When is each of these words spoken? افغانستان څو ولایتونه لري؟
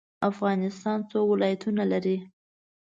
افغانستان 0.29 0.97
څو 1.09 1.19
ولایتونه 1.31 1.83
لري؟ 1.91 2.17